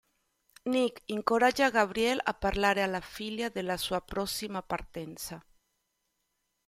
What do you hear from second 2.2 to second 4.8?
a parlare alla figlia della sua prossima